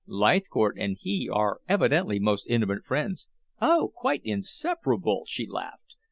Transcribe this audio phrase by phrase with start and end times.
[0.07, 3.27] "Leithcourt and he are evidently most intimate friends."
[3.61, 5.93] "Oh, quite inseparable!" she laughed.